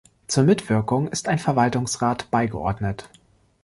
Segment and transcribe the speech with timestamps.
[0.27, 3.07] Zur Mitwirkung ist ein Verwaltungsrat beigeordnet.